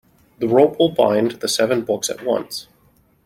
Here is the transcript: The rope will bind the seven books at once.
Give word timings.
The 0.39 0.47
rope 0.47 0.79
will 0.79 0.89
bind 0.89 1.33
the 1.41 1.47
seven 1.47 1.83
books 1.85 2.09
at 2.09 2.23
once. 2.25 2.65